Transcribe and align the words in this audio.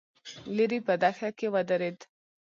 ليرې 0.55 0.79
په 0.87 0.93
دښته 1.01 1.29
کې 1.37 1.47
ودرېد. 1.53 1.99